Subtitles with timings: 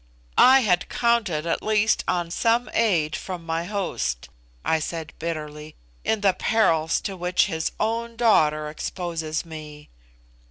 [0.35, 4.29] "I had counted, at least, on some aid from my host,"
[4.65, 9.89] I said bitterly, "in the perils to which his own daughter exposes me."